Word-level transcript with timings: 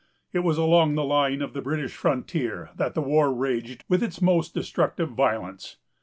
It 0.33 0.39
was 0.39 0.57
along 0.57 0.95
the 0.95 1.03
line 1.03 1.43
of 1.43 1.53
the 1.53 1.61
British 1.61 1.95
frontier 1.95 2.71
that 2.75 2.95
the 2.95 3.03
war 3.03 3.31
raged 3.31 3.83
with 3.87 4.01
its 4.01 4.19
most 4.19 4.51
destructive 4.51 5.09
violence. 5.11 5.77